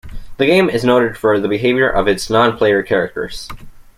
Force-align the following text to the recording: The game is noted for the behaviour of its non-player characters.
The 0.37 0.47
game 0.47 0.67
is 0.67 0.83
noted 0.83 1.15
for 1.15 1.39
the 1.39 1.47
behaviour 1.47 1.87
of 1.87 2.07
its 2.07 2.27
non-player 2.27 2.81
characters. 2.81 3.47